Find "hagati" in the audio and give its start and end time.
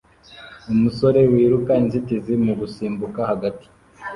3.29-3.65